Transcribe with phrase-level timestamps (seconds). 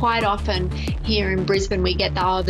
[0.00, 0.70] quite often
[1.04, 2.42] here in Brisbane we get the oh,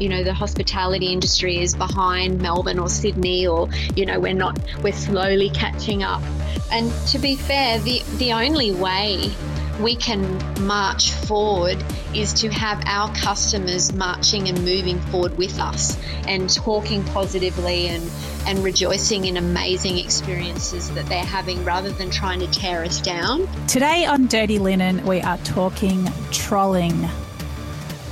[0.00, 4.56] you know the hospitality industry is behind Melbourne or Sydney or you know we're not
[4.84, 6.22] we're slowly catching up.
[6.70, 9.32] And to be fair, the the only way
[9.80, 11.82] we can march forward
[12.14, 18.10] is to have our customers marching and moving forward with us and talking positively and,
[18.46, 23.48] and rejoicing in amazing experiences that they're having rather than trying to tear us down.
[23.66, 27.08] Today on Dirty Linen, we are talking trolling.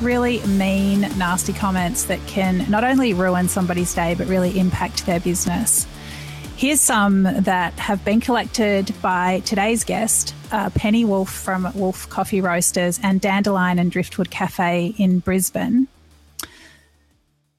[0.00, 5.20] Really mean, nasty comments that can not only ruin somebody's day but really impact their
[5.20, 5.86] business.
[6.60, 12.42] Here's some that have been collected by today's guest, uh, Penny Wolf from Wolf Coffee
[12.42, 15.88] Roasters and Dandelion and Driftwood Cafe in Brisbane.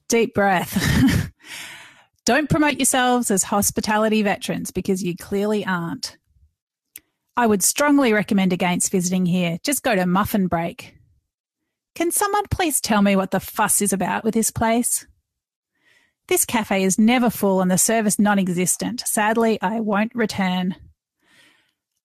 [0.07, 1.31] Deep breath.
[2.25, 6.15] Don't promote yourselves as hospitality veterans because you clearly aren't.
[7.35, 9.57] I would strongly recommend against visiting here.
[9.63, 10.95] Just go to Muffin Break.
[11.95, 15.07] Can someone please tell me what the fuss is about with this place?
[16.31, 19.03] This cafe is never full and the service non existent.
[19.05, 20.75] Sadly, I won't return.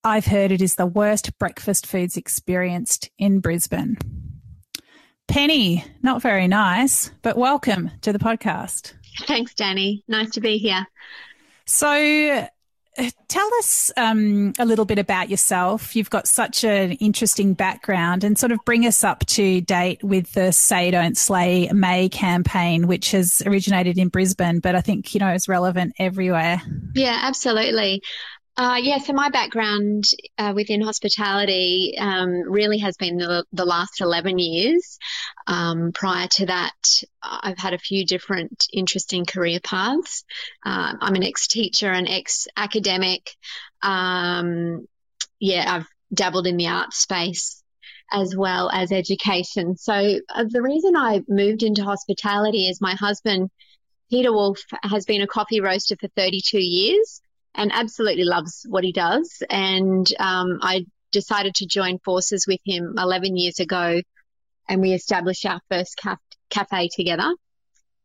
[0.02, 3.96] I've heard it is the worst breakfast foods experienced in Brisbane.
[5.28, 8.94] Penny, not very nice, but welcome to the podcast.
[9.28, 10.02] Thanks, Danny.
[10.08, 10.88] Nice to be here.
[11.64, 12.48] So,
[13.28, 15.94] tell us um, a little bit about yourself.
[15.94, 20.32] You've got such an interesting background and sort of bring us up to date with
[20.32, 25.20] the Say Don't Slay May campaign, which has originated in Brisbane, but I think, you
[25.20, 26.62] know, is relevant everywhere.
[26.94, 28.02] Yeah, absolutely.
[28.58, 30.04] Uh, yeah, so my background
[30.38, 34.98] uh, within hospitality um, really has been the, the last 11 years.
[35.46, 40.24] Um, prior to that, I've had a few different interesting career paths.
[40.64, 43.28] Uh, I'm an ex teacher, an ex academic.
[43.82, 44.86] Um,
[45.38, 47.62] yeah, I've dabbled in the arts space
[48.10, 49.76] as well as education.
[49.76, 53.50] So uh, the reason I moved into hospitality is my husband,
[54.08, 57.20] Peter Wolf, has been a coffee roaster for 32 years
[57.56, 59.42] and absolutely loves what he does.
[59.50, 64.00] And um, I decided to join forces with him 11 years ago,
[64.68, 66.18] and we established our first caf-
[66.50, 67.34] cafe together.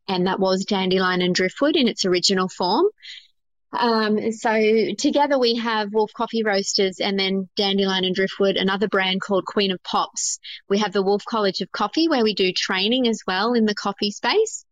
[0.08, 2.86] And that was Dandelion and Driftwood in its original form.
[3.72, 4.50] Um, so
[4.98, 9.70] together we have Wolf Coffee Roasters and then Dandelion and Driftwood, another brand called Queen
[9.70, 10.38] of Pops.
[10.68, 13.74] We have the Wolf College of Coffee where we do training as well in the
[13.74, 14.66] coffee space.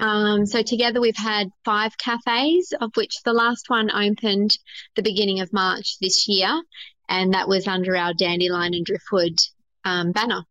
[0.00, 4.56] Um, so together we've had five cafes, of which the last one opened
[4.94, 6.62] the beginning of March this year,
[7.08, 9.38] and that was under our Dandelion and Driftwood
[9.84, 10.42] um, banner.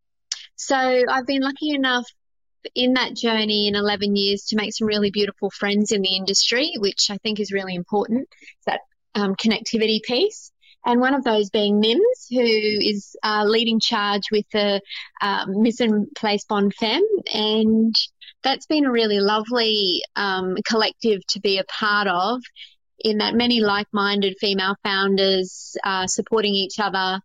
[0.56, 2.06] So I've been lucky enough
[2.76, 6.74] in that journey in 11 years to make some really beautiful friends in the industry,
[6.78, 8.28] which I think is really important.
[8.66, 8.82] That
[9.16, 10.52] um, connectivity piece.
[10.86, 14.82] And one of those being Nims, who is uh, leading charge with the
[15.22, 17.04] uh, Mise en Place Bonne Femme.
[17.34, 17.96] And
[18.48, 22.42] that's been a really lovely um, collective to be a part of
[22.98, 27.20] in that many like-minded female founders uh, supporting each other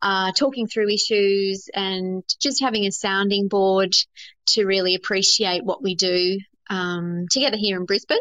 [0.00, 3.94] uh, talking through issues and just having a sounding board
[4.46, 6.38] to really appreciate what we do
[6.70, 8.18] um, together here in Brisbane.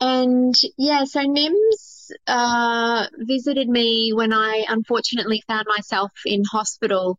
[0.00, 7.18] And yeah, so NIMS uh, visited me when I unfortunately found myself in hospital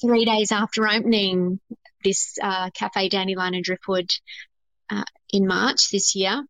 [0.00, 1.60] three days after opening
[2.02, 4.10] this uh, Cafe Dandelion and Driftwood
[4.90, 6.44] uh, in March this year.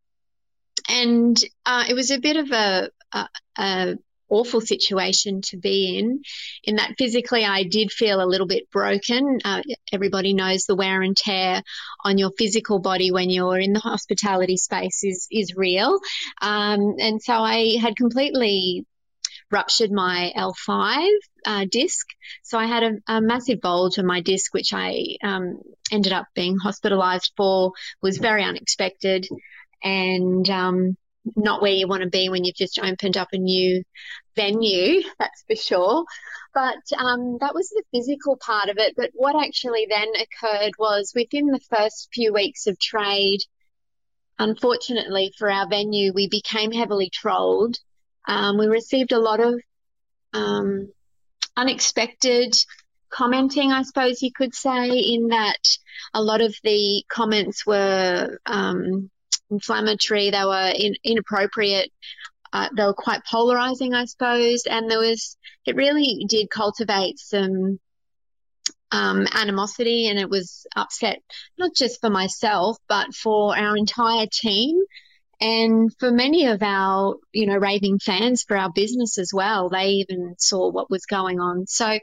[0.88, 3.96] And uh, it was a bit of a, a, a
[4.32, 6.22] awful situation to be in,
[6.64, 9.40] in that physically I did feel a little bit broken.
[9.44, 9.62] Uh,
[9.92, 11.62] everybody knows the wear and tear
[12.02, 16.00] on your physical body when you're in the hospitality space is, is real.
[16.40, 18.86] Um, and so I had completely
[19.52, 21.08] ruptured my L5
[21.44, 22.06] uh, disc.
[22.42, 25.60] So I had a, a, massive bulge on my disc, which I um,
[25.92, 29.28] ended up being hospitalized for, was very unexpected
[29.84, 30.96] and um,
[31.36, 33.82] not where you want to be when you've just opened up a new
[34.34, 36.04] venue, that's for sure.
[36.54, 38.94] But um, that was the physical part of it.
[38.96, 43.40] But what actually then occurred was within the first few weeks of trade,
[44.38, 47.76] unfortunately for our venue, we became heavily trolled
[48.26, 49.60] um, we received a lot of
[50.32, 50.92] um,
[51.56, 52.54] unexpected
[53.10, 55.76] commenting, I suppose you could say, in that
[56.14, 59.10] a lot of the comments were um,
[59.50, 61.90] inflammatory, they were in, inappropriate,
[62.52, 65.36] uh, they were quite polarizing, I suppose, and there was,
[65.66, 67.78] it really did cultivate some
[68.90, 71.18] um, animosity and it was upset,
[71.58, 74.78] not just for myself, but for our entire team
[75.42, 79.86] and for many of our, you know, raving fans for our business as well, they
[80.06, 81.66] even saw what was going on.
[81.66, 81.98] So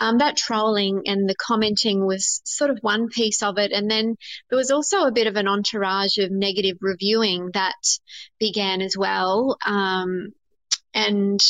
[0.00, 3.70] um, that trolling and the commenting was sort of one piece of it.
[3.70, 4.16] And then
[4.50, 7.76] there was also a bit of an entourage of negative reviewing that
[8.40, 9.56] began as well.
[9.64, 10.32] Um,
[10.92, 11.40] and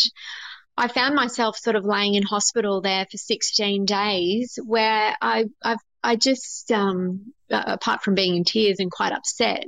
[0.76, 5.78] I found myself sort of laying in hospital there for 16 days where I, I've
[6.06, 9.64] I just, um, apart from being in tears and quite upset,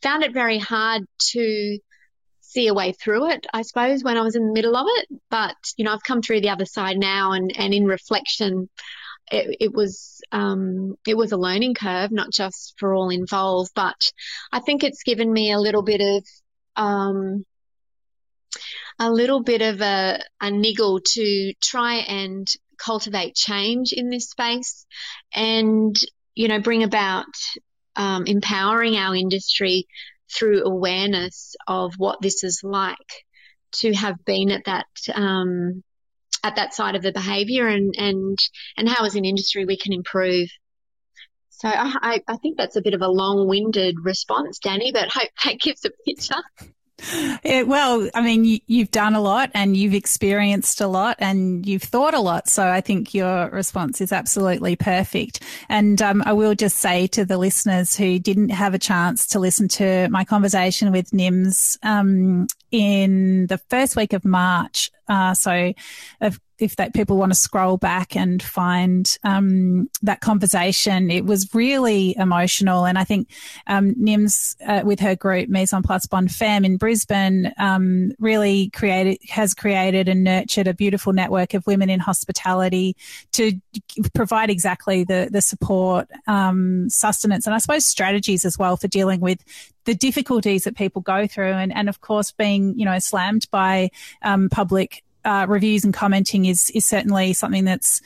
[0.00, 1.02] found it very hard
[1.32, 1.78] to
[2.40, 5.08] see a way through it, I suppose, when I was in the middle of it.
[5.28, 8.68] But, you know, I've come through the other side now and, and in reflection,
[9.32, 14.12] it, it was um, it was a learning curve, not just for all involved, but
[14.52, 16.24] I think it's given me a little bit of
[16.76, 17.44] um,
[18.98, 22.46] a little bit of a, a niggle to try and
[22.82, 24.86] cultivate change in this space
[25.34, 25.96] and
[26.34, 27.26] you know bring about
[27.96, 29.86] um, empowering our industry
[30.32, 32.96] through awareness of what this is like
[33.72, 35.82] to have been at that um,
[36.42, 38.38] at that side of the behaviour and and
[38.76, 40.48] and how as an industry we can improve.
[41.50, 45.60] So I, I think that's a bit of a long-winded response, Danny, but hope that
[45.60, 46.42] gives a picture.
[47.44, 51.82] Well, I mean, you, have done a lot and you've experienced a lot and you've
[51.82, 52.48] thought a lot.
[52.48, 55.42] So I think your response is absolutely perfect.
[55.68, 59.38] And um, I will just say to the listeners who didn't have a chance to
[59.38, 64.90] listen to my conversation with NIMS um, in the first week of March.
[65.06, 65.72] Uh, so,
[66.20, 71.52] of if that people want to scroll back and find um, that conversation, it was
[71.52, 72.86] really emotional.
[72.86, 73.28] And I think
[73.66, 78.70] um, Nims, uh, with her group Mise en Place Bonne Femme in Brisbane, um, really
[78.70, 82.96] created has created and nurtured a beautiful network of women in hospitality
[83.32, 83.52] to
[84.14, 89.20] provide exactly the the support, um, sustenance, and I suppose strategies as well for dealing
[89.20, 89.40] with
[89.84, 93.90] the difficulties that people go through and, and of course being you know slammed by
[94.22, 98.00] um, public uh, reviews and commenting is is certainly something that's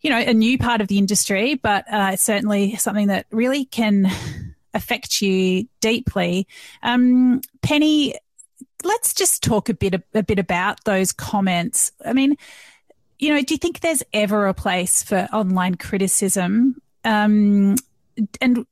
[0.00, 4.10] you know a new part of the industry, but uh, certainly something that really can
[4.74, 6.46] affect you deeply.
[6.82, 8.14] Um, Penny,
[8.84, 11.92] let's just talk a bit a bit about those comments.
[12.04, 12.36] I mean,
[13.18, 16.80] you know, do you think there's ever a place for online criticism?
[17.04, 17.76] Um,
[18.40, 18.66] and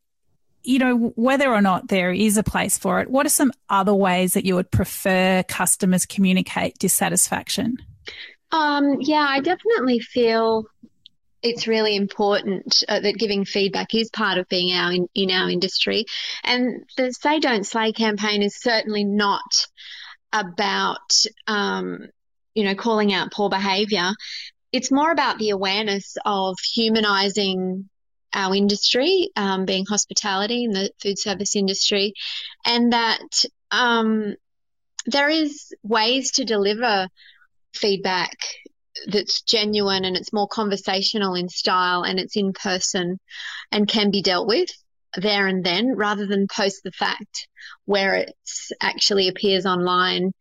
[0.63, 3.95] you know, whether or not there is a place for it, what are some other
[3.95, 7.79] ways that you would prefer customers communicate dissatisfaction?
[8.53, 10.67] Um, yeah, I definitely feel
[11.43, 15.49] it's really important uh, that giving feedback is part of being our in, in our
[15.49, 16.05] industry.
[16.45, 19.67] And the Say Don't Slay campaign is certainly not
[20.33, 22.09] about, um,
[22.55, 24.11] you know, calling out poor behaviour.
[24.73, 27.89] It's more about the awareness of humanising
[28.33, 32.15] our industry, um, being hospitality in the food service industry,
[32.65, 34.35] and that um,
[35.07, 37.09] there is ways to deliver
[37.75, 38.37] feedback
[39.07, 43.19] that's genuine and it's more conversational in style and it's in person
[43.71, 44.69] and can be dealt with
[45.17, 47.49] there and then rather than post the fact
[47.85, 48.35] where it
[48.81, 50.33] actually appears online.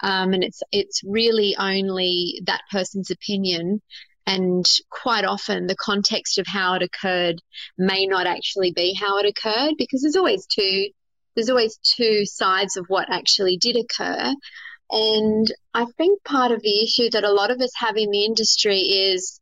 [0.00, 3.80] Um, and it's it's really only that person's opinion
[4.28, 7.40] and quite often the context of how it occurred
[7.78, 10.88] may not actually be how it occurred because there's always two
[11.34, 14.34] there's always two sides of what actually did occur.
[14.90, 18.24] And i think part of the issue that a lot of us have in the
[18.24, 19.40] industry is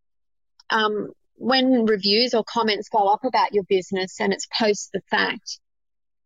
[0.71, 5.59] um, when reviews or comments go up about your business and it's post the fact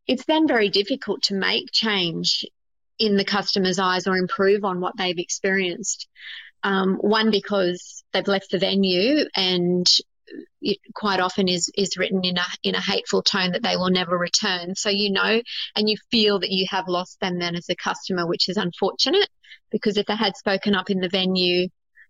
[0.07, 2.47] it's then very difficult to make change
[2.99, 6.09] in the customer's eyes or improve on what they've experienced
[6.63, 9.87] um, one because they've left the venue and
[10.61, 13.91] it quite often is is written in a in a hateful tone that they will
[13.91, 14.75] never return.
[14.75, 15.43] So you know
[15.75, 19.29] and you feel that you have lost them then as a customer, which is unfortunate
[19.71, 21.69] because if they had spoken up in the venue,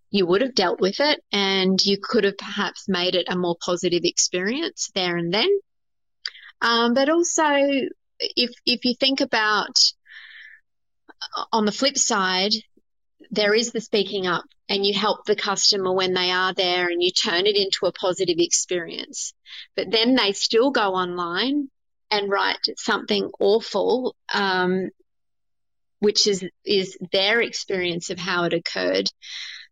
[0.09, 3.55] you would have dealt with it and you could have perhaps made it a more
[3.63, 5.49] positive experience there and then.
[6.61, 7.43] Um, but also,
[8.19, 9.79] if if you think about
[11.51, 12.51] on the flip side,
[13.29, 17.01] there is the speaking up and you help the customer when they are there and
[17.01, 19.33] you turn it into a positive experience.
[19.75, 21.69] But then they still go online
[22.09, 24.89] and write something awful, um,
[25.99, 29.09] which is, is their experience of how it occurred.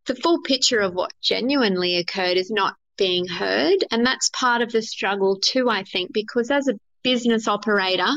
[0.06, 3.86] The full picture of what genuinely occurred is not being heard.
[3.92, 8.12] And that's part of the struggle too, I think, because as a business operator,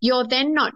[0.00, 0.74] you're then not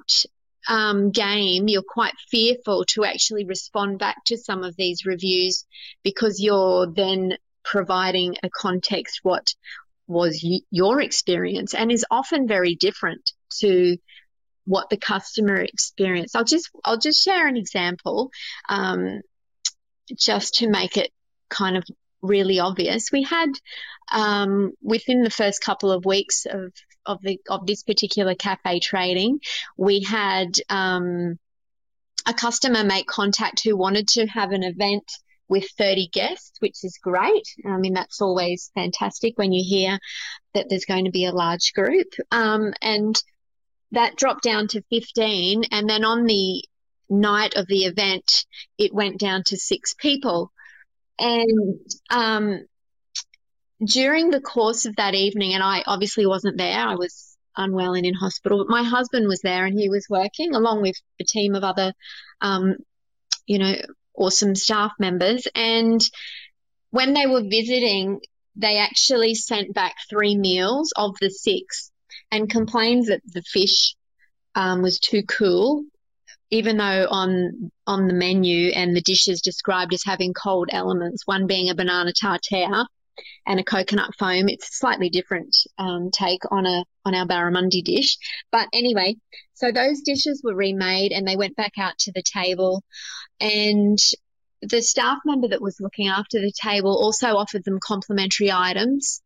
[0.69, 5.65] um, game, you're quite fearful to actually respond back to some of these reviews
[6.05, 9.55] because you're then providing a context what
[10.07, 13.97] was y- your experience and is often very different to
[14.65, 16.37] what the customer experienced.
[16.37, 18.31] I'll just I'll just share an example,
[18.69, 19.23] um,
[20.15, 21.11] just to make it
[21.49, 21.85] kind of
[22.21, 23.11] really obvious.
[23.11, 23.51] We had
[24.13, 26.73] um, within the first couple of weeks of
[27.09, 29.41] of the of this particular cafe trading,
[29.77, 31.39] we had um,
[32.27, 35.11] a customer make contact who wanted to have an event
[35.49, 37.45] with 30 guests, which is great.
[37.67, 39.99] I mean, that's always fantastic when you hear
[40.53, 42.09] that there's going to be a large group.
[42.31, 43.21] Um, and
[43.93, 45.65] that dropped down to 15.
[45.73, 46.63] And then on the
[47.09, 48.45] night of the event,
[48.77, 50.53] it went down to six people.
[51.19, 52.67] And um,
[53.85, 58.07] during the course of that evening, and I obviously wasn't there, I was unwell and
[58.07, 61.55] in hospital, but my husband was there and he was working along with a team
[61.55, 61.93] of other,
[62.41, 62.77] um,
[63.47, 63.75] you know,
[64.15, 65.47] awesome staff members.
[65.55, 66.01] And
[66.91, 68.21] when they were visiting,
[68.57, 71.91] they actually sent back three meals of the six
[72.31, 73.95] and complained that the fish
[74.55, 75.85] um, was too cool
[76.51, 81.47] even though on on the menu and the dishes described as having cold elements, one
[81.47, 82.87] being a banana tartare
[83.47, 87.83] and a coconut foam, it's a slightly different um, take on a on our barramundi
[87.83, 88.17] dish.
[88.53, 89.17] But anyway,
[89.55, 92.83] so those dishes were remade and they went back out to the table,
[93.41, 93.99] and
[94.63, 99.23] the staff member that was looking after the table also offered them complimentary items.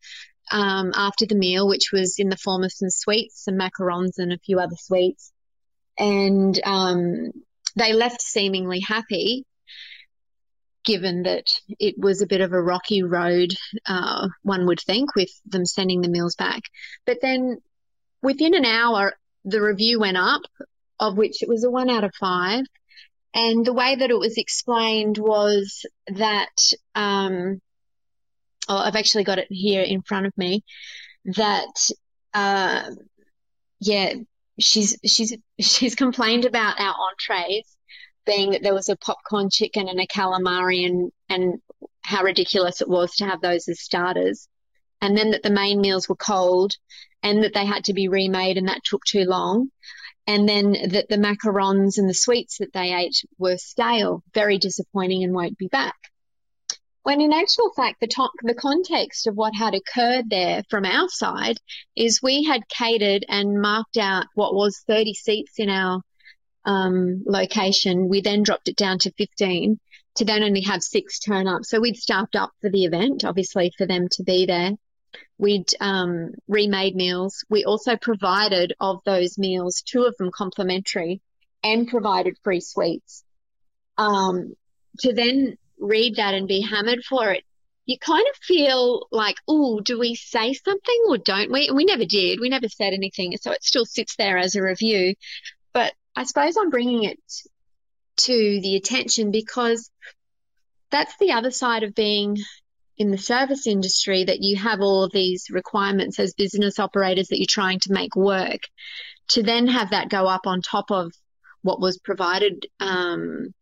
[0.50, 4.32] Um, after the meal, which was in the form of some sweets, some macarons, and
[4.32, 5.32] a few other sweets
[5.98, 7.32] and um,
[7.76, 9.44] they left seemingly happy,
[10.84, 11.46] given that
[11.78, 13.52] it was a bit of a rocky road,
[13.86, 16.62] uh, one would think, with them sending the meals back.
[17.06, 17.58] But then
[18.22, 20.42] within an hour, the review went up,
[20.98, 22.64] of which it was a one out of five.
[23.34, 27.60] And the way that it was explained was that, um,
[28.68, 30.64] oh, I've actually got it here in front of me,
[31.24, 31.90] that,
[32.34, 32.90] uh,
[33.80, 34.14] yeah,
[34.58, 37.76] she's she's she's complained about our entrees
[38.24, 41.60] being that there was a popcorn chicken and a calamari and and
[42.02, 44.48] how ridiculous it was to have those as starters.
[45.00, 46.74] And then that the main meals were cold
[47.22, 49.70] and that they had to be remade and that took too long.
[50.26, 55.24] And then that the macarons and the sweets that they ate were stale very disappointing
[55.24, 55.96] and won't be back.
[57.02, 61.08] When in actual fact, the, to- the context of what had occurred there from our
[61.08, 61.56] side
[61.96, 66.02] is we had catered and marked out what was 30 seats in our
[66.64, 68.08] um, location.
[68.08, 69.78] We then dropped it down to 15
[70.16, 71.64] to then only have six turn up.
[71.64, 74.72] So we'd staffed up for the event, obviously, for them to be there.
[75.38, 77.44] We'd um, remade meals.
[77.48, 81.20] We also provided of those meals, two of them complimentary,
[81.64, 83.24] and provided free sweets.
[83.96, 84.54] Um,
[85.00, 87.44] to then read that and be hammered for it,
[87.86, 91.68] you kind of feel like, oh, do we say something or don't we?
[91.68, 92.38] And we never did.
[92.40, 93.36] We never said anything.
[93.40, 95.14] So it still sits there as a review.
[96.14, 97.18] I suppose I'm bringing it
[98.18, 99.90] to the attention because
[100.90, 102.38] that's the other side of being
[102.98, 107.38] in the service industry that you have all of these requirements as business operators that
[107.38, 108.60] you're trying to make work.
[109.28, 111.12] To then have that go up on top of
[111.62, 113.54] what was provided um,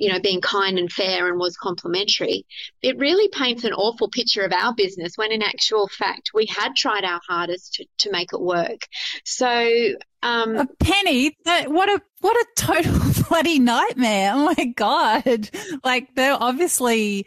[0.00, 2.46] you know, being kind and fair and was complimentary,
[2.80, 6.74] it really paints an awful picture of our business when in actual fact we had
[6.74, 8.86] tried our hardest to, to make it work.
[9.24, 14.32] So, um, a penny, what a, what a total bloody nightmare.
[14.34, 15.50] Oh my God.
[15.84, 17.26] Like they're obviously,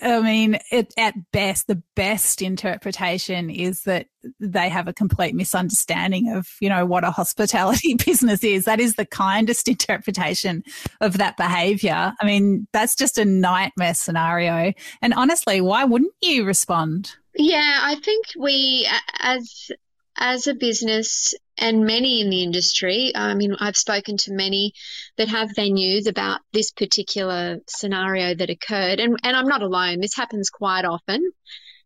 [0.00, 4.06] I mean, it, at best, the best interpretation is that
[4.40, 8.64] they have a complete misunderstanding of, you know, what a hospitality business is.
[8.64, 10.62] That is the kindest interpretation
[11.00, 12.12] of that behavior.
[12.20, 14.72] I mean, that's just a nightmare scenario.
[15.02, 17.16] And honestly, why wouldn't you respond?
[17.34, 18.88] Yeah, I think we,
[19.20, 19.70] as
[20.18, 24.72] as a business and many in the industry, I mean, I've spoken to many
[25.16, 30.00] that have venues about this particular scenario that occurred, and, and I'm not alone.
[30.00, 31.30] This happens quite often.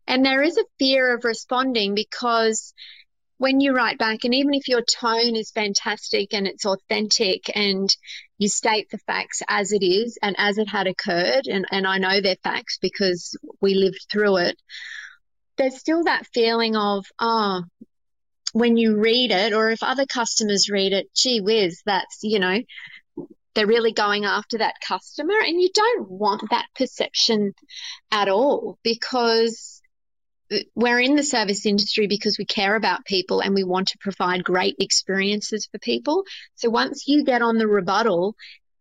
[0.07, 2.75] And there is a fear of responding because
[3.39, 7.95] when you write back, and even if your tone is fantastic and it's authentic and
[8.39, 11.99] you state the facts as it is and as it had occurred, and, and I
[11.99, 14.57] know they're facts because we lived through it,
[15.57, 17.63] there's still that feeling of, oh,
[18.53, 22.61] when you read it, or if other customers read it, gee whiz, that's, you know,
[23.55, 25.35] they're really going after that customer.
[25.39, 27.53] And you don't want that perception
[28.11, 29.83] at all because
[30.53, 33.99] uh, we're in the service industry because we care about people and we want to
[33.99, 36.25] provide great experiences for people.
[36.55, 38.37] So once you get on the rebuttal,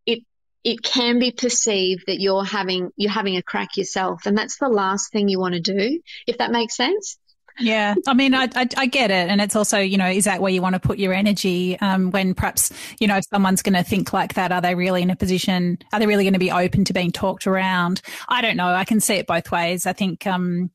[0.06, 0.20] it
[0.64, 4.70] it can be perceived that you're having you're having a crack yourself, and that's the
[4.70, 6.02] last thing you want to do.
[6.28, 7.18] If that makes sense.
[7.62, 10.42] Yeah, I mean, I, I, I get it, and it's also, you know, is that
[10.42, 11.80] where you want to put your energy?
[11.80, 15.02] Um, when perhaps, you know, if someone's going to think like that, are they really
[15.02, 15.78] in a position?
[15.94, 18.02] Are they really going to be open to being talked around?
[18.28, 18.68] I don't know.
[18.68, 19.86] I can see it both ways.
[19.86, 20.28] I think.
[20.28, 20.72] Um,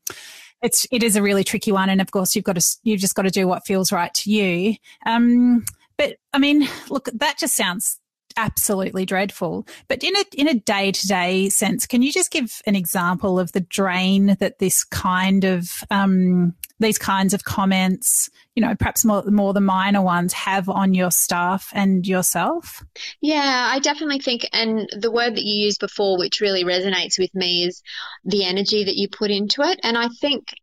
[0.61, 3.15] it's it is a really tricky one, and of course you've got to you've just
[3.15, 4.75] got to do what feels right to you.
[5.05, 5.65] Um,
[5.97, 7.99] but I mean, look, that just sounds
[8.37, 9.67] absolutely dreadful.
[9.87, 13.39] But in a in a day to day sense, can you just give an example
[13.39, 19.03] of the drain that this kind of um, these kinds of comments, you know, perhaps
[19.03, 22.83] more more the minor ones, have on your staff and yourself?
[23.19, 27.33] Yeah, I definitely think, and the word that you used before, which really resonates with
[27.33, 27.81] me, is
[28.23, 29.79] the energy that you put into it.
[29.83, 30.53] And I think,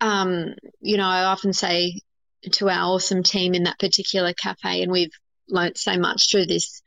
[0.00, 2.00] um, you know, I often say
[2.50, 5.12] to our awesome team in that particular cafe, and we've
[5.48, 6.81] learnt so much through this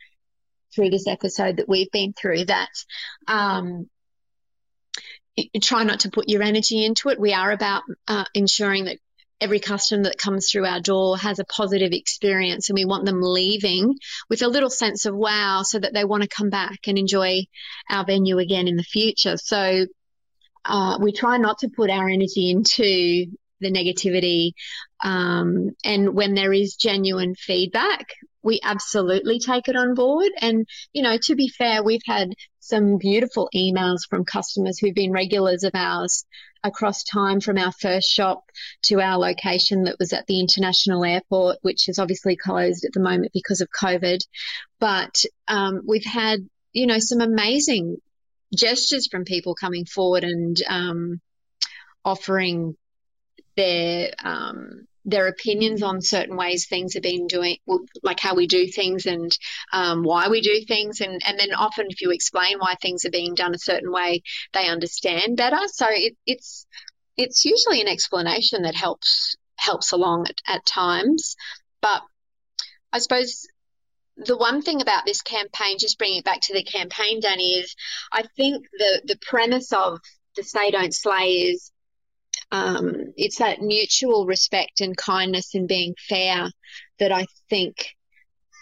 [0.76, 2.70] through this episode that we've been through that
[3.28, 3.90] um,
[5.62, 7.20] try not to put your energy into it.
[7.20, 8.98] We are about uh, ensuring that
[9.42, 13.20] every customer that comes through our door has a positive experience and we want them
[13.22, 13.96] leaving
[14.30, 17.42] with a little sense of wow so that they want to come back and enjoy
[17.90, 19.36] our venue again in the future.
[19.36, 19.86] So
[20.64, 23.26] uh, we try not to put our energy into
[23.60, 24.52] the negativity.
[25.04, 28.08] Um, and when there is genuine feedback,
[28.46, 30.30] we absolutely take it on board.
[30.40, 35.12] And, you know, to be fair, we've had some beautiful emails from customers who've been
[35.12, 36.26] regulars of ours
[36.64, 38.44] across time from our first shop
[38.84, 43.00] to our location that was at the international airport, which is obviously closed at the
[43.00, 44.20] moment because of COVID.
[44.80, 47.98] But um, we've had, you know, some amazing
[48.56, 51.20] gestures from people coming forward and um,
[52.04, 52.76] offering
[53.58, 57.58] their um, their opinions on certain ways things are being doing,
[58.02, 59.38] like how we do things and
[59.72, 61.00] um, why we do things.
[61.00, 64.24] And, and then often, if you explain why things are being done a certain way,
[64.54, 65.60] they understand better.
[65.68, 66.66] So it, it's
[67.18, 71.36] it's usually an explanation that helps helps along at, at times.
[71.82, 72.02] But
[72.92, 73.48] I suppose
[74.18, 77.76] the one thing about this campaign, just bringing it back to the campaign, Danny, is
[78.12, 80.00] I think the the premise of
[80.36, 81.72] the Say Don't Slay is
[82.52, 86.50] um, it's that mutual respect and kindness and being fair
[87.00, 87.96] that I think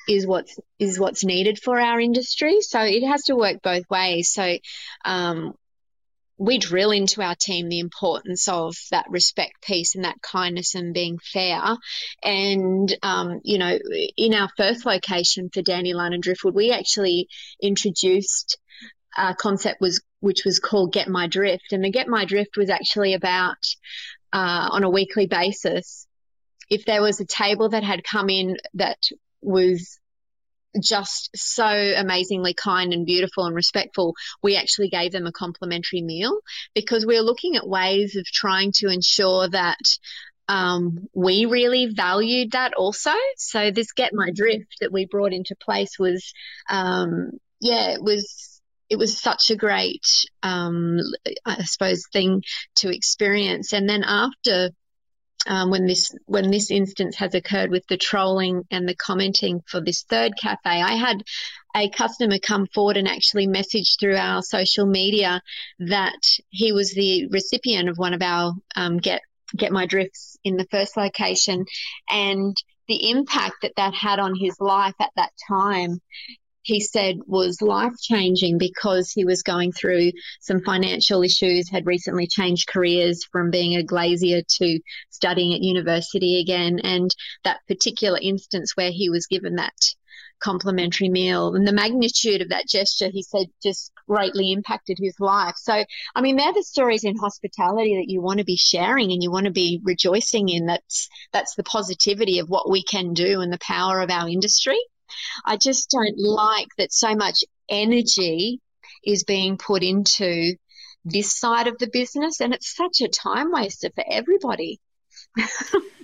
[0.08, 2.62] is what's is what's needed for our industry.
[2.62, 4.34] So it has to work both ways.
[4.34, 4.58] So
[5.06, 5.54] um,
[6.38, 10.94] we drill into our team the importance of that respect piece and that kindness and
[10.94, 11.62] being fair.
[12.22, 13.78] And, um, you know,
[14.18, 17.28] in our first location for Dandelion and Driftwood, we actually
[17.62, 18.58] introduced
[19.16, 21.74] our concept was which was called Get My Drift.
[21.74, 23.58] And the Get My Drift was actually about
[24.32, 26.08] uh, on a weekly basis
[26.70, 28.98] if there was a table that had come in that
[29.42, 30.00] was
[30.82, 36.40] just so amazingly kind and beautiful and respectful, we actually gave them a complimentary meal
[36.74, 40.00] because we we're looking at ways of trying to ensure that
[40.48, 43.12] um, we really valued that also.
[43.38, 46.34] So this get my drift that we brought into place was,
[46.70, 48.53] um, yeah, it was
[48.94, 51.00] it was such a great, um,
[51.44, 52.44] I suppose, thing
[52.76, 53.74] to experience.
[53.74, 54.70] And then after
[55.48, 59.82] um, when this when this instance has occurred with the trolling and the commenting for
[59.82, 61.24] this third cafe, I had
[61.76, 65.42] a customer come forward and actually message through our social media
[65.80, 69.22] that he was the recipient of one of our um, get
[69.58, 71.66] get my drifts in the first location,
[72.08, 72.56] and
[72.88, 76.00] the impact that that had on his life at that time
[76.64, 82.26] he said was life changing because he was going through some financial issues, had recently
[82.28, 86.80] changed careers from being a glazier to studying at university again.
[86.80, 89.74] And that particular instance where he was given that
[90.40, 95.56] complimentary meal and the magnitude of that gesture, he said, just greatly impacted his life.
[95.58, 95.84] So,
[96.16, 99.32] I mean, they're the stories in hospitality that you want to be sharing and you
[99.32, 100.66] want to be rejoicing in.
[100.66, 104.78] That's, that's the positivity of what we can do and the power of our industry.
[105.46, 108.60] I just don't like that so much energy
[109.04, 110.56] is being put into
[111.06, 114.80] this side of the business, and it's such a time waster for everybody.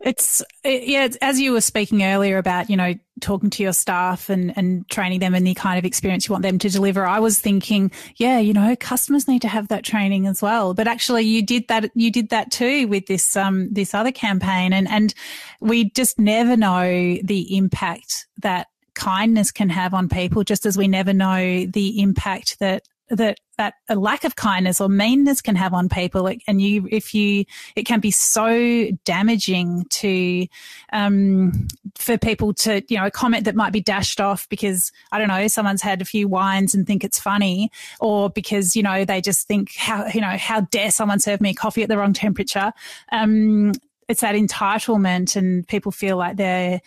[0.00, 4.30] It's yeah, it's, as you were speaking earlier about you know talking to your staff
[4.30, 7.04] and and training them in the kind of experience you want them to deliver.
[7.04, 10.72] I was thinking, yeah, you know, customers need to have that training as well.
[10.72, 11.90] But actually, you did that.
[11.94, 15.12] You did that too with this um this other campaign, and and
[15.60, 20.88] we just never know the impact that kindness can have on people, just as we
[20.88, 25.74] never know the impact that that that a lack of kindness or meanness can have
[25.74, 26.32] on people.
[26.46, 27.44] And you if you
[27.76, 30.46] it can be so damaging to
[30.92, 35.18] um for people to you know a comment that might be dashed off because i
[35.18, 37.70] don't know someone's had a few wines and think it's funny
[38.00, 41.52] or because you know they just think how you know how dare someone serve me
[41.52, 42.72] coffee at the wrong temperature.
[43.12, 43.72] Um
[44.08, 46.80] it's that entitlement and people feel like they're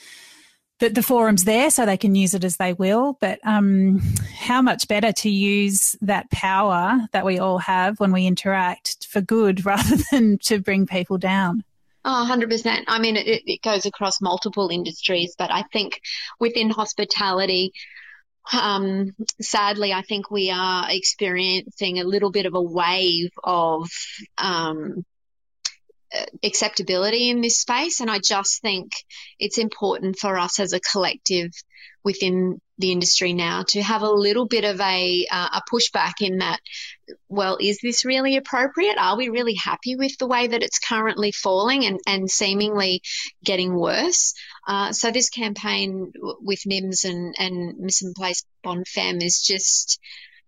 [0.80, 3.18] the, the forum's there so they can use it as they will.
[3.22, 4.00] But um,
[4.38, 9.22] how much better to use that power that we all have when we interact for
[9.22, 11.64] good rather than to bring people down?
[12.06, 12.84] Oh, 100%.
[12.88, 16.02] I mean, it, it goes across multiple industries, but I think
[16.38, 17.72] within hospitality,
[18.52, 23.90] um, sadly, I think we are experiencing a little bit of a wave of
[24.38, 25.06] um,
[26.44, 28.00] acceptability in this space.
[28.00, 28.92] And I just think
[29.40, 31.52] it's important for us as a collective
[32.04, 36.40] within the industry now to have a little bit of a, uh, a pushback in
[36.40, 36.60] that,
[37.30, 38.98] well, is this really appropriate?
[38.98, 43.02] Are we really happy with the way that it's currently falling and, and seemingly
[43.44, 44.34] getting worse?
[44.68, 50.00] Uh, so this campaign with NIMS and, and Place Bonne Femme is just,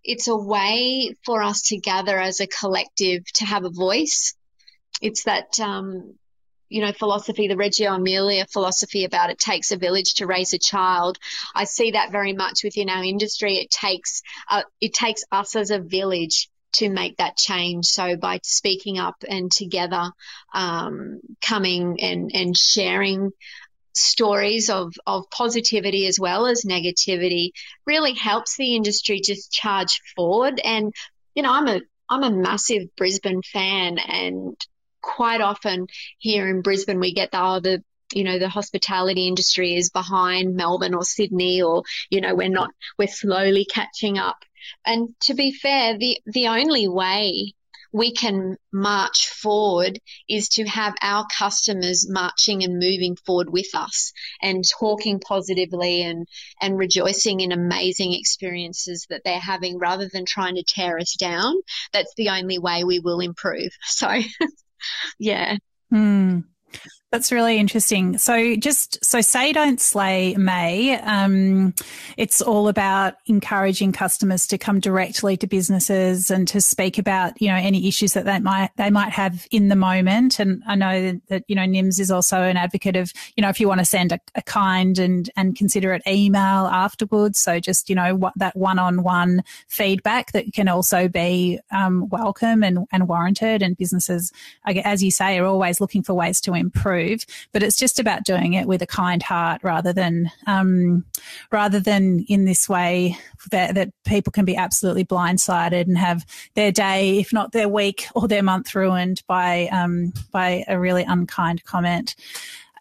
[0.04, 4.36] it's a way for us to gather as a collective to have a voice
[5.01, 6.15] it's that um,
[6.69, 10.60] you know philosophy, the Reggio Emilia philosophy about it takes a village to raise a
[10.60, 11.17] child.
[11.53, 13.58] I see that very much within our industry.
[13.58, 17.86] It takes uh, it takes us as a village to make that change.
[17.86, 20.12] So by speaking up and together,
[20.53, 23.31] um, coming and and sharing
[23.95, 27.51] stories of, of positivity as well as negativity
[27.86, 30.60] really helps the industry just charge forward.
[30.63, 30.93] And,
[31.34, 34.55] you know, I'm a I'm a massive Brisbane fan and
[35.05, 35.87] quite often
[36.17, 40.55] here in Brisbane, we get the, oh, the you know the hospitality industry is behind
[40.55, 44.37] Melbourne or Sydney or you know we're not we're slowly catching up.
[44.85, 47.53] And to be fair the the only way
[47.95, 54.11] we can march forward is to have our customers marching and moving forward with us
[54.41, 56.27] and talking positively and
[56.61, 61.55] and rejoicing in amazing experiences that they're having rather than trying to tear us down.
[61.93, 63.71] That's the only way we will improve.
[63.83, 64.09] So
[65.19, 65.57] yeah.
[65.93, 66.43] Mm.
[67.11, 68.17] That's really interesting.
[68.17, 70.99] So, just so say don't slay May.
[70.99, 71.73] Um,
[72.17, 77.47] it's all about encouraging customers to come directly to businesses and to speak about you
[77.47, 80.39] know any issues that they might they might have in the moment.
[80.39, 83.59] And I know that, you know NIMS is also an advocate of you know if
[83.59, 87.39] you want to send a, a kind and and considerate email afterwards.
[87.39, 92.09] So just you know what that one on one feedback that can also be um,
[92.09, 93.61] welcome and and warranted.
[93.61, 94.33] And businesses,
[94.65, 97.04] as you say, are always looking for ways to improve
[97.51, 101.05] but it's just about doing it with a kind heart rather than um,
[101.51, 103.17] rather than in this way
[103.51, 108.07] that, that people can be absolutely blindsided and have their day, if not their week
[108.15, 112.15] or their month, ruined by um, by a really unkind comment.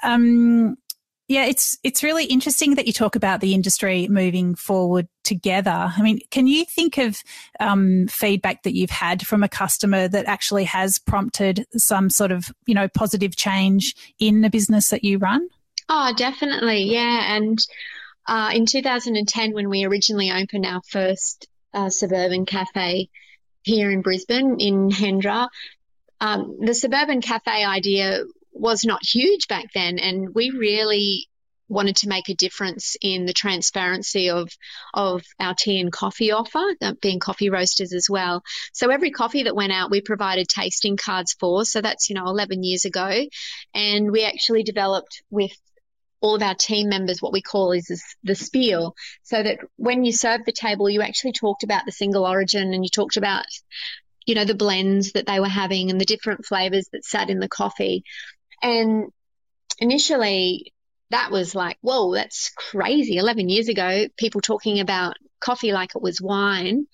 [0.02, 0.76] Um,
[1.26, 5.92] yeah, it's it's really interesting that you talk about the industry moving forward together.
[5.96, 7.16] I mean, can you think of
[7.60, 12.50] um, feedback that you've had from a customer that actually has prompted some sort of
[12.66, 15.48] you know positive change in the business that you run?
[15.88, 17.34] Oh, definitely, yeah.
[17.34, 17.58] And
[18.26, 23.08] uh, in 2010, when we originally opened our first uh, suburban cafe
[23.62, 25.48] here in Brisbane in Hendra,
[26.20, 31.28] um, the suburban cafe idea was not huge back then, and we really
[31.68, 34.50] wanted to make a difference in the transparency of
[34.92, 36.62] of our tea and coffee offer,
[37.00, 38.42] being coffee roasters as well.
[38.72, 41.64] So every coffee that went out, we provided tasting cards for.
[41.64, 43.24] So that's you know 11 years ago,
[43.74, 45.52] and we actually developed with
[46.20, 50.06] all of our team members what we call is this, the spiel so that when
[50.06, 53.44] you served the table you actually talked about the single origin and you talked about
[54.24, 57.40] you know the blends that they were having and the different flavors that sat in
[57.40, 58.04] the coffee
[58.62, 59.10] and
[59.78, 60.72] initially,
[61.10, 63.16] that was like, whoa, that's crazy.
[63.16, 66.86] 11 years ago, people talking about coffee like it was wine.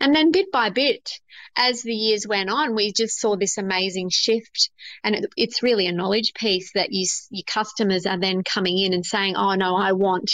[0.00, 1.10] And then bit by bit,
[1.56, 4.70] as the years went on, we just saw this amazing shift.
[5.02, 8.94] And it, it's really a knowledge piece that you, your customers are then coming in
[8.94, 10.30] and saying, oh, no, I want.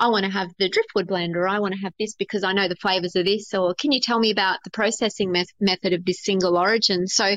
[0.00, 2.52] I want to have the driftwood blend or I want to have this because I
[2.52, 5.92] know the flavors of this or can you tell me about the processing me- method
[5.92, 7.36] of this single origin so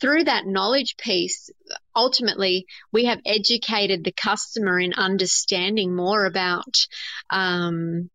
[0.00, 1.50] through that knowledge piece,
[1.94, 6.86] ultimately, we have educated the customer in understanding more about
[7.30, 8.10] um,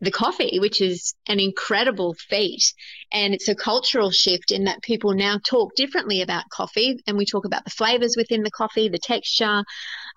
[0.00, 2.72] the coffee, which is an incredible feat.
[3.12, 7.26] And it's a cultural shift in that people now talk differently about coffee and we
[7.26, 9.62] talk about the flavors within the coffee, the texture,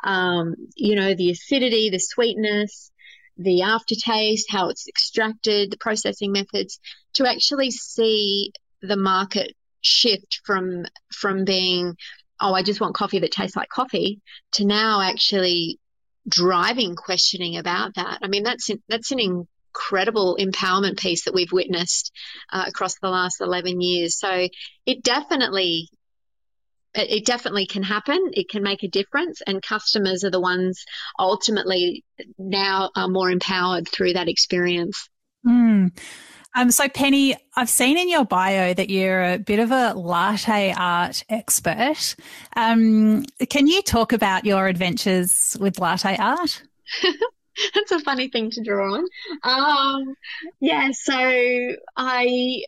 [0.04, 2.92] um, you know, the acidity, the sweetness.
[3.38, 6.80] the aftertaste, how it's extracted, the processing methods,
[7.14, 11.96] to actually see the market shift from from being
[12.42, 14.22] oh I just want coffee that tastes like coffee
[14.54, 15.80] to now actually
[16.28, 18.20] driving questioning about that.
[18.24, 22.12] I mean that's that's an incredible empowerment piece that we've witnessed
[22.52, 24.18] uh, across the last 11 years.
[24.18, 24.48] So
[24.86, 25.90] it definitely
[26.96, 28.32] it definitely can happen.
[28.34, 30.86] It can make a difference, and customers are the ones
[31.18, 32.04] ultimately
[32.38, 35.10] now are more empowered through that experience.
[35.46, 35.92] Mm.
[36.56, 40.74] Um, so, Penny, I've seen in your bio that you're a bit of a latte
[40.78, 42.16] art expert.
[42.56, 46.64] Um, can you talk about your adventures with latte art?
[47.74, 49.06] That's a funny thing to draw on.
[49.44, 50.16] Um,
[50.60, 51.14] yeah, so
[51.96, 52.64] I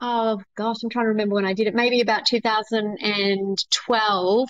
[0.00, 1.74] oh gosh, I'm trying to remember when I did it.
[1.74, 4.48] Maybe about 2012,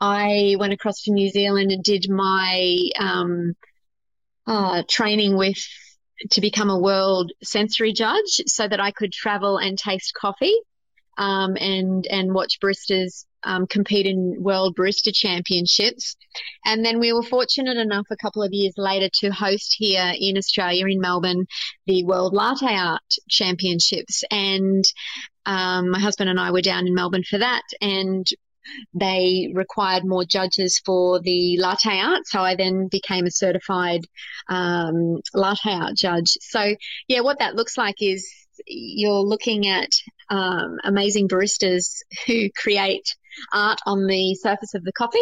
[0.00, 3.54] I went across to New Zealand and did my um,
[4.46, 5.58] uh, training with
[6.30, 10.56] to become a world sensory judge, so that I could travel and taste coffee
[11.18, 16.16] um, and and watch baristas um, compete in World Barista Championships.
[16.64, 20.36] And then we were fortunate enough a couple of years later to host here in
[20.36, 21.46] Australia, in Melbourne,
[21.86, 24.24] the World Latte Art Championships.
[24.30, 24.84] And
[25.44, 27.62] um, my husband and I were down in Melbourne for that.
[27.80, 28.26] And
[28.94, 32.26] they required more judges for the latte art.
[32.26, 34.02] So I then became a certified
[34.48, 36.36] um, latte art judge.
[36.40, 36.74] So,
[37.08, 38.32] yeah, what that looks like is
[38.66, 39.90] you're looking at
[40.30, 43.16] um, amazing baristas who create
[43.52, 45.18] art on the surface of the coffee.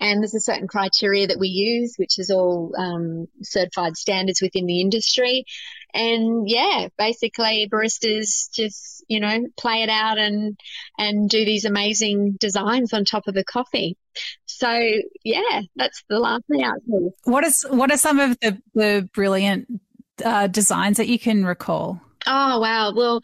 [0.00, 4.66] And there's a certain criteria that we use, which is all um, certified standards within
[4.66, 5.44] the industry.
[5.92, 10.56] And yeah, basically baristas just, you know, play it out and,
[10.98, 13.96] and do these amazing designs on top of the coffee.
[14.46, 14.70] So
[15.24, 16.78] yeah, that's the last thing out.
[17.24, 19.66] What is, what are some of the, the brilliant
[20.24, 22.00] uh, designs that you can recall?
[22.26, 22.92] Oh, wow.
[22.94, 23.22] Well,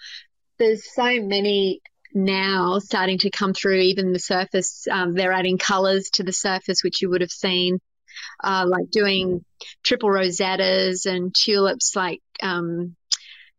[0.58, 1.82] there's so many
[2.14, 4.86] now starting to come through even the surface.
[4.90, 7.80] Um, they're adding colors to the surface, which you would have seen,
[8.42, 9.44] uh, like doing
[9.82, 12.96] triple rosettas and tulips, like um,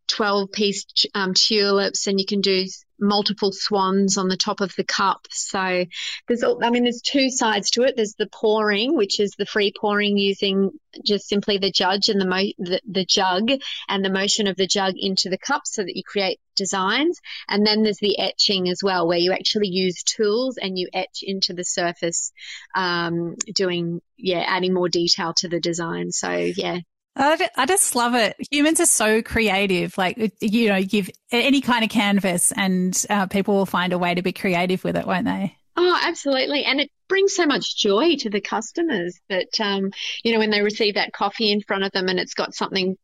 [0.07, 2.65] 12 piece um, tulips, and you can do
[2.99, 5.27] multiple swans on the top of the cup.
[5.29, 5.85] So
[6.27, 7.95] there's, I mean, there's two sides to it.
[7.95, 10.71] There's the pouring, which is the free pouring using
[11.03, 13.49] just simply the judge and the, mo- the, the jug
[13.89, 17.19] and the motion of the jug into the cup so that you create designs.
[17.49, 21.19] And then there's the etching as well, where you actually use tools and you etch
[21.21, 22.31] into the surface,
[22.75, 26.11] um, doing, yeah, adding more detail to the design.
[26.11, 26.79] So yeah,
[27.15, 28.35] I just love it.
[28.51, 29.97] Humans are so creative.
[29.97, 34.15] Like, you know, give any kind of canvas and uh, people will find a way
[34.15, 35.55] to be creative with it, won't they?
[35.77, 36.63] Oh, absolutely.
[36.63, 39.91] And it brings so much joy to the customers that, um,
[40.23, 42.97] you know, when they receive that coffee in front of them and it's got something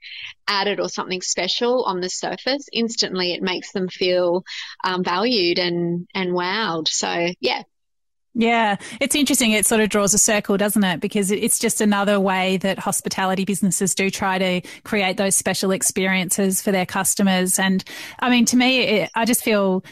[0.48, 4.44] added or something special on the surface, instantly it makes them feel
[4.86, 6.88] um, valued and, and wowed.
[6.88, 7.64] So, yeah,
[8.34, 9.52] yeah, it's interesting.
[9.52, 11.02] It sort of draws a circle, doesn't it?
[11.02, 16.62] Because it's just another way that hospitality businesses do try to create those special experiences
[16.62, 17.60] for their customers.
[17.60, 17.84] And
[18.20, 19.84] I mean, to me, it, I just feel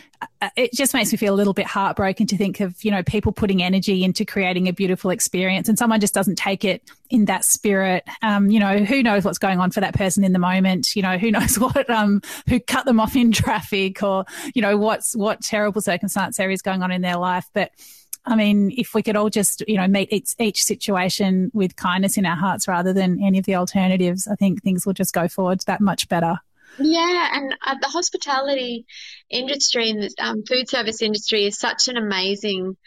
[0.42, 3.04] uh, it just makes me feel a little bit heartbroken to think of you know
[3.04, 7.26] people putting energy into creating a beautiful experience and someone just doesn't take it in
[7.26, 10.40] that spirit um, you know who knows what's going on for that person in the
[10.40, 14.62] moment you know who knows what um, who cut them off in traffic or you
[14.62, 17.72] know what's what terrible circumstance there is going on in their life but
[18.30, 22.16] I mean, if we could all just, you know, meet each, each situation with kindness
[22.16, 25.28] in our hearts rather than any of the alternatives, I think things will just go
[25.28, 26.40] forward that much better.
[26.78, 28.86] Yeah, and uh, the hospitality
[29.32, 32.78] industry and the um, food service industry is such an amazing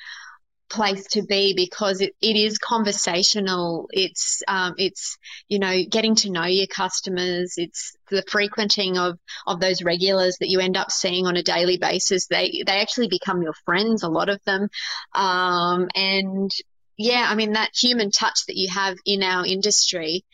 [0.72, 3.88] place to be because it, it is conversational.
[3.92, 7.54] It's um, it's you know getting to know your customers.
[7.56, 11.76] It's the frequenting of of those regulars that you end up seeing on a daily
[11.76, 12.26] basis.
[12.26, 14.02] They they actually become your friends.
[14.02, 14.68] A lot of them,
[15.14, 16.50] um, and
[16.96, 20.24] yeah, I mean that human touch that you have in our industry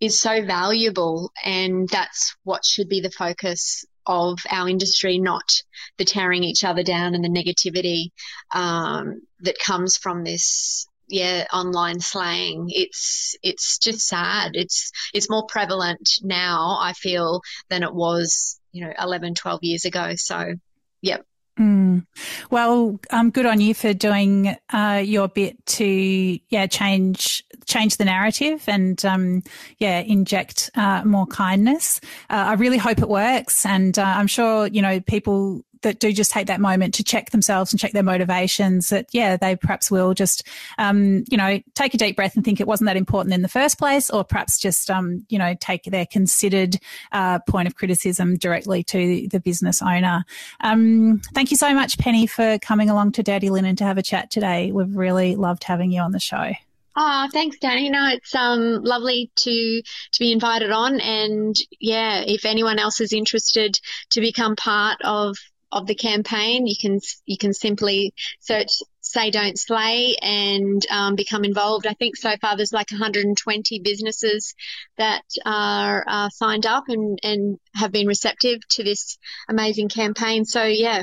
[0.00, 5.62] is so valuable, and that's what should be the focus of our industry, not
[5.96, 8.10] the tearing each other down and the negativity
[8.52, 14.52] um, that comes from this yeah online slang it's it's just sad.
[14.54, 19.84] It's it's more prevalent now i feel than it was you know 11 12 years
[19.84, 20.14] ago.
[20.16, 20.54] So
[21.02, 21.24] yep
[21.60, 22.06] Mm.
[22.50, 28.06] Well, um, good on you for doing uh, your bit to yeah change change the
[28.06, 29.42] narrative and um,
[29.78, 32.00] yeah inject uh, more kindness.
[32.30, 36.12] Uh, I really hope it works, and uh, I'm sure you know people that do
[36.12, 39.90] just take that moment to check themselves and check their motivations that yeah they perhaps
[39.90, 40.46] will just
[40.78, 43.48] um, you know take a deep breath and think it wasn't that important in the
[43.48, 46.78] first place or perhaps just um, you know take their considered
[47.12, 50.24] uh, point of criticism directly to the business owner.
[50.60, 54.02] Um, thank you so much penny for coming along to dirty linen to have a
[54.02, 54.72] chat today.
[54.72, 56.52] We've really loved having you on the show.
[56.96, 57.88] Oh, thanks, Danny.
[57.88, 63.12] No, it's um lovely to to be invited on, and yeah, if anyone else is
[63.12, 63.78] interested
[64.10, 65.36] to become part of
[65.72, 71.44] of the campaign, you can you can simply search "Say Don't Slay" and um, become
[71.44, 71.86] involved.
[71.86, 74.54] I think so far there's like 120 businesses
[74.98, 80.44] that are uh, signed up and and have been receptive to this amazing campaign.
[80.44, 81.02] So yeah,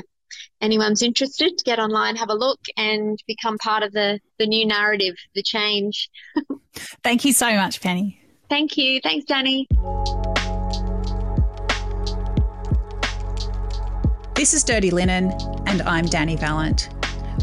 [0.60, 5.14] anyone's interested, get online, have a look, and become part of the, the new narrative,
[5.34, 6.10] the change.
[7.02, 8.20] Thank you so much, Penny.
[8.48, 9.00] Thank you.
[9.00, 9.66] Thanks, Danny.
[14.38, 15.32] This is Dirty Linen,
[15.66, 16.90] and I'm Danny Vallant.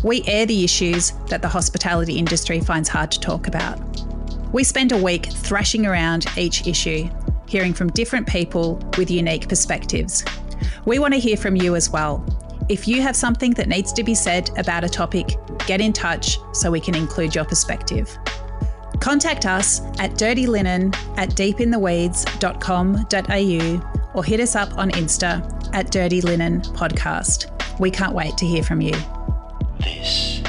[0.01, 3.77] We air the issues that the hospitality industry finds hard to talk about.
[4.53, 7.09] We spend a week thrashing around each issue,
[7.49, 10.23] hearing from different people with unique perspectives.
[10.85, 12.25] We want to hear from you as well.
[12.69, 15.35] If you have something that needs to be said about a topic,
[15.67, 18.17] get in touch so we can include your perspective.
[19.01, 26.61] Contact us at dirtylinen at deepintheweeds.com.au or hit us up on Insta at Dirty Linen
[26.61, 27.51] Podcast.
[27.79, 28.93] We can't wait to hear from you.
[29.79, 30.41] This